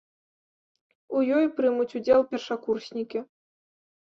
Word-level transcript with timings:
У 1.19 1.21
ёй 1.37 1.45
прымуць 1.59 1.95
удзел 1.99 2.21
першакурснікі. 2.33 3.19